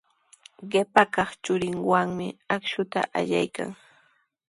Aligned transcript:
Qipa 0.71 1.03
kaq 1.15 1.29
churinwanmi 1.43 2.27
akshuta 2.55 2.99
allaykan. 3.17 3.69